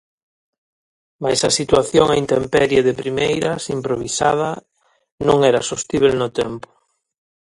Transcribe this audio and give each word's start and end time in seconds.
Mais 1.23 1.39
a 1.49 1.51
situación 1.59 2.05
á 2.13 2.15
intemperie 2.23 2.85
de 2.87 2.97
primeiras 3.01 3.63
improvisada 3.77 4.51
non 5.27 5.37
era 5.49 5.67
sostíbel 5.71 6.13
no 6.21 6.29
tempo. 6.39 6.69